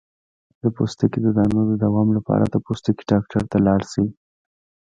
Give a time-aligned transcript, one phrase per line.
[0.61, 4.07] د پوستکي د دانو د دوام لپاره د پوستکي ډاکټر ته لاړ شئ